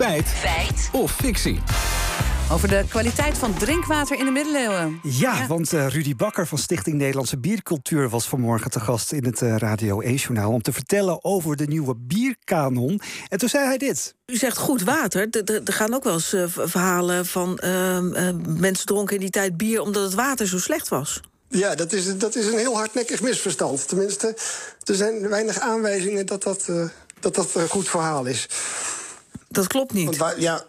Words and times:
Feit. 0.00 0.28
Feit. 0.28 0.88
Of 0.92 1.12
fictie. 1.12 1.58
Over 2.52 2.68
de 2.68 2.84
kwaliteit 2.88 3.38
van 3.38 3.54
drinkwater 3.54 4.18
in 4.18 4.24
de 4.24 4.30
middeleeuwen. 4.30 5.00
Ja, 5.02 5.46
want 5.46 5.72
uh, 5.72 5.88
Rudy 5.88 6.16
Bakker 6.16 6.46
van 6.46 6.58
Stichting 6.58 6.96
Nederlandse 6.96 7.38
Biercultuur 7.38 8.08
was 8.08 8.28
vanmorgen 8.28 8.70
te 8.70 8.80
gast 8.80 9.12
in 9.12 9.24
het 9.24 9.40
uh, 9.40 9.56
Radio 9.56 10.02
1-journaal 10.02 10.52
om 10.52 10.62
te 10.62 10.72
vertellen 10.72 11.24
over 11.24 11.56
de 11.56 11.66
nieuwe 11.66 11.94
bierkanon. 11.96 13.00
En 13.28 13.38
toen 13.38 13.48
zei 13.48 13.64
hij 13.64 13.78
dit. 13.78 14.14
U 14.26 14.36
zegt 14.36 14.58
goed 14.58 14.82
water. 14.82 15.28
Er 15.64 15.72
gaan 15.72 15.94
ook 15.94 16.04
wel 16.04 16.12
eens 16.12 16.34
uh, 16.34 16.44
verhalen 16.46 17.26
van 17.26 17.58
ehm, 17.58 18.60
mensen 18.60 18.86
dronken 18.86 19.14
in 19.14 19.20
die 19.20 19.30
tijd 19.30 19.56
bier 19.56 19.80
omdat 19.80 20.02
het 20.02 20.14
water 20.14 20.46
zo 20.48 20.58
slecht 20.58 20.88
was. 20.88 21.20
Ja, 21.48 21.74
dat 21.74 21.92
is, 21.92 22.18
dat 22.18 22.36
is 22.36 22.46
een 22.46 22.58
heel 22.58 22.76
hardnekkig 22.76 23.22
misverstand. 23.22 23.88
Tenminste, 23.88 24.36
er 24.84 24.94
zijn 24.94 25.28
weinig 25.28 25.58
aanwijzingen 25.58 26.26
dat 26.26 26.42
dat, 26.42 26.70
dat, 27.20 27.34
dat 27.34 27.54
een 27.54 27.68
goed 27.68 27.88
verhaal 27.88 28.24
is. 28.26 28.48
Dat 29.50 29.66
klopt 29.66 29.92
niet. 29.92 30.16
Ja, 30.36 30.64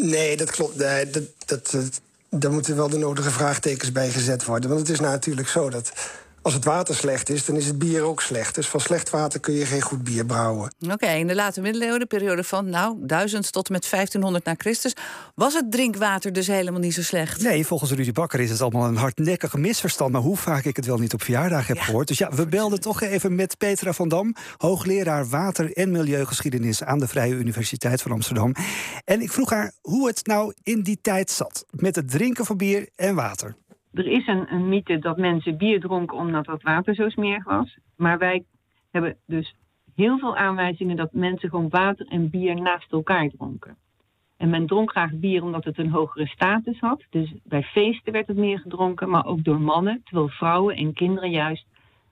Nee, 0.00 0.36
dat 0.36 0.50
klopt. 0.50 0.78
Dat, 0.78 1.12
dat, 1.12 1.70
dat, 1.70 2.00
daar 2.30 2.52
moeten 2.52 2.76
wel 2.76 2.88
de 2.88 2.98
nodige 2.98 3.30
vraagtekens 3.30 3.92
bij 3.92 4.10
gezet 4.10 4.44
worden. 4.44 4.68
Want 4.70 4.80
het 4.80 4.90
is 4.90 5.00
natuurlijk 5.00 5.48
zo 5.48 5.70
dat 5.70 5.92
als 6.48 6.56
het 6.56 6.66
water 6.66 6.94
slecht 6.94 7.30
is, 7.30 7.44
dan 7.44 7.56
is 7.56 7.66
het 7.66 7.78
bier 7.78 8.02
ook 8.02 8.20
slecht. 8.20 8.54
Dus 8.54 8.68
van 8.68 8.80
slecht 8.80 9.10
water 9.10 9.40
kun 9.40 9.54
je 9.54 9.66
geen 9.66 9.80
goed 9.80 10.04
bier 10.04 10.26
brouwen. 10.26 10.74
Oké, 10.90 11.06
in 11.06 11.26
de 11.26 11.34
late 11.34 11.60
middeleeuwen, 11.60 12.00
de 12.00 12.06
periode 12.06 12.44
van 12.44 12.68
nou, 12.68 12.96
1000 13.00 13.52
tot 13.52 13.66
en 13.66 13.72
met 13.72 13.90
1500 13.90 14.44
na 14.44 14.54
Christus, 14.58 14.92
was 15.34 15.54
het 15.54 15.72
drinkwater 15.72 16.32
dus 16.32 16.46
helemaal 16.46 16.80
niet 16.80 16.94
zo 16.94 17.02
slecht? 17.02 17.42
Nee, 17.42 17.66
volgens 17.66 17.90
Rudy 17.90 18.12
Bakker 18.12 18.40
is 18.40 18.50
het 18.50 18.60
allemaal 18.60 18.88
een 18.88 18.96
hardnekkig 18.96 19.54
misverstand. 19.54 20.12
Maar 20.12 20.20
hoe 20.20 20.36
vaak 20.36 20.64
ik 20.64 20.76
het 20.76 20.86
wel 20.86 20.98
niet 20.98 21.12
op 21.12 21.22
verjaardag 21.22 21.66
heb 21.66 21.78
gehoord. 21.78 22.08
Dus 22.08 22.18
ja, 22.18 22.30
we 22.30 22.46
belden 22.46 22.80
toch 22.80 23.02
even 23.02 23.34
met 23.34 23.58
Petra 23.58 23.92
van 23.92 24.08
Dam, 24.08 24.34
hoogleraar 24.56 25.28
water- 25.28 25.72
en 25.72 25.90
milieugeschiedenis 25.90 26.82
aan 26.82 26.98
de 26.98 27.08
Vrije 27.08 27.34
Universiteit 27.34 28.02
van 28.02 28.12
Amsterdam. 28.12 28.54
En 29.04 29.20
ik 29.20 29.32
vroeg 29.32 29.50
haar 29.50 29.72
hoe 29.80 30.06
het 30.06 30.26
nou 30.26 30.52
in 30.62 30.82
die 30.82 30.98
tijd 31.02 31.30
zat 31.30 31.64
met 31.70 31.96
het 31.96 32.10
drinken 32.10 32.44
van 32.44 32.56
bier 32.56 32.88
en 32.96 33.14
water 33.14 33.56
er 33.98 34.06
is 34.06 34.26
een, 34.26 34.52
een 34.52 34.68
mythe 34.68 34.98
dat 34.98 35.16
mensen 35.16 35.56
bier 35.56 35.80
dronken 35.80 36.16
omdat 36.16 36.46
het 36.46 36.62
water 36.62 36.94
zo 36.94 37.08
smerig 37.08 37.44
was. 37.44 37.78
Maar 37.96 38.18
wij 38.18 38.44
hebben 38.90 39.16
dus 39.26 39.54
heel 39.94 40.18
veel 40.18 40.36
aanwijzingen 40.36 40.96
dat 40.96 41.12
mensen 41.12 41.48
gewoon 41.48 41.68
water 41.68 42.06
en 42.06 42.30
bier 42.30 42.60
naast 42.60 42.92
elkaar 42.92 43.28
dronken. 43.28 43.76
En 44.36 44.50
men 44.50 44.66
dronk 44.66 44.90
graag 44.90 45.10
bier 45.12 45.42
omdat 45.42 45.64
het 45.64 45.78
een 45.78 45.90
hogere 45.90 46.26
status 46.26 46.78
had. 46.80 47.02
Dus 47.10 47.34
bij 47.44 47.62
feesten 47.62 48.12
werd 48.12 48.26
het 48.26 48.36
meer 48.36 48.58
gedronken, 48.58 49.10
maar 49.10 49.26
ook 49.26 49.44
door 49.44 49.60
mannen. 49.60 50.00
Terwijl 50.04 50.28
vrouwen 50.28 50.76
en 50.76 50.92
kinderen 50.92 51.30
juist 51.30 51.66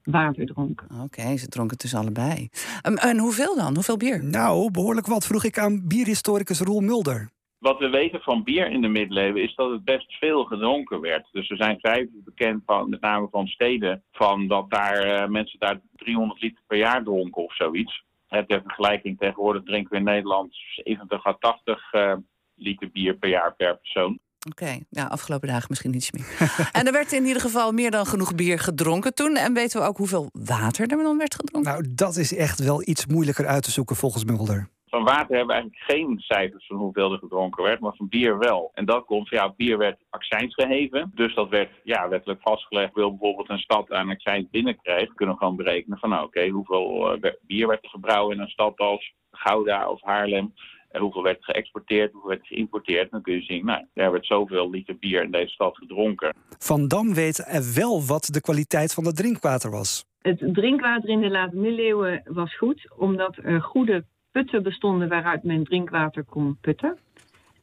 water 0.04 0.46
dronken. 0.46 0.86
Oké, 1.02 1.36
ze 1.36 1.48
dronken 1.48 1.76
dus 1.76 1.94
allebei. 1.94 2.48
Um, 2.86 2.96
en 2.96 3.18
hoeveel 3.18 3.56
dan? 3.56 3.74
Hoeveel 3.74 3.96
bier? 3.96 4.24
Nou, 4.24 4.70
behoorlijk 4.70 5.06
wat 5.06 5.26
vroeg 5.26 5.44
ik 5.44 5.58
aan 5.58 5.86
bierhistoricus 5.86 6.60
Roel 6.60 6.80
Mulder. 6.80 7.30
Wat 7.58 7.78
we 7.78 7.88
weten 7.88 8.20
van 8.20 8.42
bier 8.42 8.70
in 8.70 8.80
de 8.80 8.88
middeleeuwen 8.88 9.42
is 9.42 9.54
dat 9.54 9.70
het 9.70 9.84
best 9.84 10.12
veel 10.18 10.44
gedronken 10.44 11.00
werd. 11.00 11.28
Dus 11.32 11.50
er 11.50 11.56
zijn 11.56 11.78
cijfers 11.80 12.22
bekend, 12.24 12.62
van, 12.66 12.90
met 12.90 13.00
name 13.00 13.28
van 13.30 13.46
steden, 13.46 14.02
van 14.12 14.46
dat 14.48 14.70
daar 14.70 15.06
uh, 15.06 15.28
mensen 15.28 15.58
daar 15.58 15.80
300 15.96 16.40
liter 16.40 16.62
per 16.66 16.78
jaar 16.78 17.02
dronken 17.02 17.42
of 17.42 17.54
zoiets. 17.54 18.04
Ter 18.28 18.62
vergelijking 18.62 19.18
tegenwoordig 19.18 19.62
drinken 19.62 19.90
we 19.90 19.96
in 19.96 20.04
Nederland 20.04 20.54
70 20.84 21.26
à 21.26 21.36
80 21.40 21.92
uh, 21.92 22.14
liter 22.54 22.90
bier 22.90 23.14
per 23.14 23.28
jaar 23.28 23.54
per 23.54 23.76
persoon. 23.76 24.18
Oké, 24.46 24.62
okay. 24.62 24.84
ja, 24.90 25.06
afgelopen 25.06 25.48
dagen 25.48 25.66
misschien 25.68 25.90
niets 25.90 26.12
meer. 26.12 26.26
en 26.72 26.86
er 26.86 26.92
werd 26.92 27.12
in 27.12 27.24
ieder 27.24 27.42
geval 27.42 27.72
meer 27.72 27.90
dan 27.90 28.06
genoeg 28.06 28.34
bier 28.34 28.58
gedronken 28.58 29.14
toen. 29.14 29.36
En 29.36 29.54
weten 29.54 29.80
we 29.80 29.86
ook 29.86 29.96
hoeveel 29.96 30.28
water 30.32 30.90
er 30.90 30.96
dan 31.02 31.18
werd 31.18 31.34
gedronken? 31.34 31.72
Nou, 31.72 31.94
dat 31.94 32.16
is 32.16 32.34
echt 32.34 32.58
wel 32.58 32.88
iets 32.88 33.06
moeilijker 33.06 33.46
uit 33.46 33.62
te 33.62 33.70
zoeken 33.70 33.96
volgens 33.96 34.24
Mulder. 34.24 34.68
Van 34.88 35.04
water 35.04 35.36
hebben 35.36 35.46
we 35.46 35.52
eigenlijk 35.52 35.82
geen 35.82 36.18
cijfers 36.18 36.66
van 36.66 36.76
hoeveel 36.76 37.12
er 37.12 37.18
gedronken 37.18 37.62
werd, 37.62 37.80
maar 37.80 37.96
van 37.96 38.08
bier 38.08 38.38
wel. 38.38 38.70
En 38.74 38.84
dat 38.84 39.04
komt, 39.04 39.28
ja, 39.28 39.54
bier 39.56 39.78
werd 39.78 40.04
accijns 40.10 40.54
geheven. 40.54 41.10
Dus 41.14 41.34
dat 41.34 41.48
werd 41.48 41.70
ja, 41.84 42.08
wettelijk 42.08 42.40
vastgelegd. 42.42 42.94
Wil 42.94 43.10
bijvoorbeeld 43.10 43.48
een 43.48 43.58
stad 43.58 43.92
aan 43.92 44.10
accijns 44.10 44.50
binnenkrijgen, 44.50 45.14
kunnen 45.14 45.34
we 45.34 45.40
gewoon 45.40 45.56
berekenen 45.56 45.98
van 45.98 46.08
nou 46.08 46.26
oké, 46.26 46.48
hoeveel 46.48 47.16
uh, 47.16 47.32
bier 47.46 47.66
werd 47.66 47.84
er 47.84 47.90
gebrouwen 47.90 48.36
in 48.36 48.42
een 48.42 48.48
stad 48.48 48.78
als 48.78 49.14
Gouda 49.30 49.88
of 49.90 50.02
Haarlem. 50.02 50.54
En 50.90 51.00
hoeveel 51.00 51.22
werd 51.22 51.44
geëxporteerd, 51.44 52.12
hoeveel 52.12 52.30
werd 52.30 52.46
geïmporteerd. 52.46 53.10
Dan 53.10 53.22
kun 53.22 53.34
je 53.34 53.42
zien, 53.42 53.64
nou, 53.64 53.84
er 53.94 54.12
werd 54.12 54.26
zoveel 54.26 54.70
liter 54.70 54.98
bier 54.98 55.22
in 55.22 55.30
deze 55.30 55.52
stad 55.52 55.76
gedronken. 55.76 56.34
Van 56.58 56.88
Dam 56.88 57.14
weet 57.14 57.72
wel 57.74 58.02
wat 58.02 58.28
de 58.32 58.40
kwaliteit 58.40 58.94
van 58.94 59.06
het 59.06 59.16
drinkwater 59.16 59.70
was. 59.70 60.04
Het 60.18 60.54
drinkwater 60.54 61.08
in 61.08 61.20
de 61.20 61.30
late 61.30 61.56
middeleeuwen 61.56 62.22
was 62.24 62.56
goed, 62.56 62.94
omdat 62.96 63.36
er 63.42 63.62
goede 63.62 64.04
putten 64.36 64.62
bestonden 64.62 65.08
waaruit 65.08 65.42
men 65.42 65.64
drinkwater 65.64 66.24
kon 66.24 66.58
putten. 66.60 66.98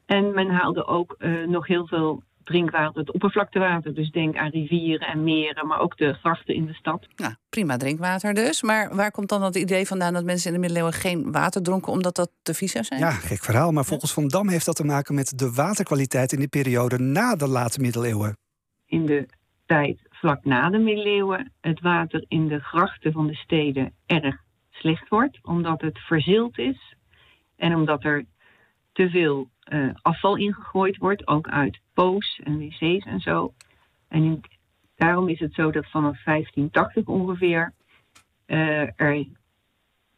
En 0.06 0.34
men 0.34 0.50
haalde 0.50 0.86
ook 0.86 1.14
uh, 1.18 1.46
nog 1.46 1.66
heel 1.66 1.86
veel 1.86 2.22
drinkwater, 2.44 3.00
het 3.00 3.12
oppervlaktewater. 3.12 3.94
Dus 3.94 4.10
denk 4.10 4.36
aan 4.36 4.50
rivieren 4.50 5.08
en 5.08 5.24
meren, 5.24 5.66
maar 5.66 5.80
ook 5.80 5.96
de 5.96 6.12
grachten 6.12 6.54
in 6.54 6.66
de 6.66 6.72
stad. 6.74 7.06
Ja, 7.14 7.36
prima 7.48 7.76
drinkwater 7.76 8.34
dus. 8.34 8.62
Maar 8.62 8.94
waar 8.96 9.10
komt 9.10 9.28
dan 9.28 9.40
dat 9.40 9.56
idee 9.56 9.86
vandaan 9.86 10.12
dat 10.12 10.24
mensen 10.24 10.46
in 10.46 10.54
de 10.54 10.60
middeleeuwen 10.60 10.92
geen 10.92 11.32
water 11.32 11.62
dronken 11.62 11.92
omdat 11.92 12.16
dat 12.16 12.30
te 12.42 12.54
vies 12.54 12.72
zou 12.72 12.84
zijn? 12.84 13.00
Ja, 13.00 13.10
gek 13.10 13.42
verhaal. 13.42 13.72
Maar 13.72 13.84
volgens 13.84 14.12
Van 14.12 14.28
Dam 14.28 14.48
heeft 14.48 14.66
dat 14.66 14.76
te 14.76 14.84
maken 14.84 15.14
met 15.14 15.38
de 15.38 15.52
waterkwaliteit 15.52 16.32
in 16.32 16.40
de 16.40 16.48
periode 16.48 16.98
na 16.98 17.36
de 17.36 17.48
late 17.48 17.80
middeleeuwen. 17.80 18.36
In 18.86 19.06
de 19.06 19.28
tijd 19.66 19.98
vlak 20.10 20.44
na 20.44 20.70
de 20.70 20.78
middeleeuwen 20.78 21.52
het 21.60 21.80
water 21.80 22.24
in 22.28 22.48
de 22.48 22.60
grachten 22.60 23.12
van 23.12 23.26
de 23.26 23.34
steden 23.34 23.92
erg 24.06 24.42
slecht 24.84 25.08
wordt, 25.08 25.38
omdat 25.42 25.80
het 25.80 25.98
verzild 25.98 26.58
is 26.58 26.94
en 27.56 27.74
omdat 27.74 28.04
er 28.04 28.24
te 28.92 29.08
veel 29.10 29.48
uh, 29.72 29.90
afval 30.02 30.36
ingegooid 30.36 30.96
wordt, 30.96 31.26
ook 31.26 31.48
uit 31.48 31.80
poos 31.94 32.40
en 32.44 32.58
wc's 32.58 33.04
en 33.04 33.20
zo. 33.20 33.54
En 34.08 34.40
daarom 34.96 35.28
is 35.28 35.38
het 35.38 35.54
zo 35.54 35.70
dat 35.70 35.90
vanaf 35.90 36.22
1580 36.24 37.06
ongeveer 37.06 37.72
uh, 38.46 39.00
er 39.00 39.26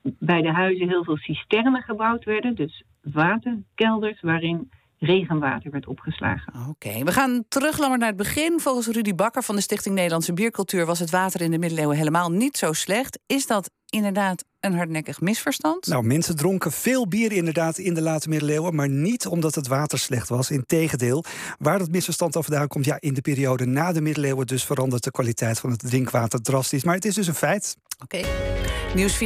bij 0.03 0.43
de 0.43 0.53
huizen 0.53 0.89
heel 0.89 1.05
veel 1.05 1.17
cisternen 1.17 1.83
gebouwd 1.83 2.25
werden, 2.25 2.55
dus 2.55 2.85
waterkelders 3.03 4.21
waarin 4.21 4.71
regenwater 4.99 5.71
werd 5.71 5.87
opgeslagen. 5.87 6.53
Oké, 6.69 7.05
we 7.05 7.13
gaan 7.13 7.45
terug 7.49 7.79
naar 7.79 7.99
het 7.99 8.17
begin. 8.17 8.61
Volgens 8.61 8.87
Rudy 8.87 9.15
Bakker 9.15 9.43
van 9.43 9.55
de 9.55 9.61
Stichting 9.61 9.95
Nederlandse 9.95 10.33
Biercultuur 10.33 10.87
was 10.87 10.99
het 10.99 11.11
water 11.11 11.41
in 11.41 11.51
de 11.51 11.59
middeleeuwen 11.59 11.97
helemaal 11.97 12.31
niet 12.31 12.57
zo 12.57 12.73
slecht. 12.73 13.19
Is 13.27 13.47
dat 13.47 13.71
inderdaad 13.97 14.45
een 14.61 14.75
hardnekkig 14.75 15.21
misverstand? 15.21 15.87
Nou, 15.87 16.05
mensen 16.05 16.37
dronken 16.37 16.73
veel 16.73 17.09
bier 17.09 17.33
inderdaad 17.33 17.79
in 17.79 17.95
de 17.95 18.03
late 18.03 18.29
middeleeuwen, 18.29 18.75
maar 18.75 18.89
niet 18.89 19.27
omdat 19.27 19.55
het 19.55 19.67
water 19.67 19.99
slecht 19.99 20.29
was. 20.29 20.51
Integendeel, 20.51 21.25
waar 21.59 21.79
dat 21.79 21.91
misverstand 21.91 22.33
dan 22.33 22.45
vandaan 22.45 22.69
komt, 22.69 22.85
ja, 22.85 22.97
in 23.01 23.15
de 23.15 23.21
periode 23.21 23.65
na 23.65 23.93
de 23.93 24.01
middeleeuwen 24.01 24.47
dus 24.47 24.65
verandert 24.65 25.05
de 25.05 25.11
kwaliteit 25.11 25.59
van 25.59 25.71
het 25.71 25.79
drinkwater 25.79 26.43
drastisch. 26.43 26.85
Maar 26.85 26.95
het 26.95 27.05
is 27.05 27.15
dus 27.15 27.27
een 27.27 27.35
feit. 27.35 27.77
Oké. 28.03 28.21
Nieuws 28.95 29.15